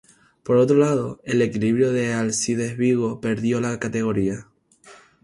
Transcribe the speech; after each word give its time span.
Por 0.41 0.57
otro 0.57 0.77
lado, 0.77 1.21
el 1.25 1.43
equipo 1.43 1.91
de 1.91 2.11
Alcides 2.11 2.75
Vigo 2.75 3.21
perdió 3.21 3.61
la 3.61 3.77
categoría. 3.77 4.47